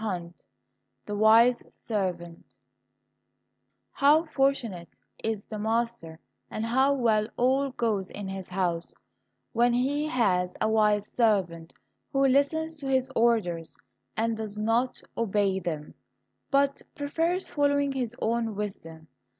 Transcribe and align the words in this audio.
162 0.01 0.43
The 1.05 1.15
Wise 1.15 1.63
Servant 1.69 2.43
How 3.91 4.25
fortunate 4.25 4.97
is 5.23 5.43
the 5.43 5.59
master, 5.59 6.19
and 6.49 6.65
how 6.65 6.95
well 6.95 7.27
all 7.37 7.69
goes 7.69 8.09
in 8.09 8.27
his 8.27 8.47
house, 8.47 8.95
when 9.53 9.73
he 9.73 10.07
has 10.07 10.55
a 10.59 10.67
wise 10.67 11.05
servant 11.05 11.71
who 12.11 12.25
listens 12.27 12.79
to 12.79 12.87
his 12.87 13.11
orders 13.15 13.77
and 14.17 14.35
does 14.35 14.57
not 14.57 14.99
obey 15.15 15.59
them, 15.59 15.93
but 16.49 16.81
prefers 16.95 17.47
following 17.47 17.91
his 17.91 18.15
own 18.19 18.55
wisdom. 18.55 19.07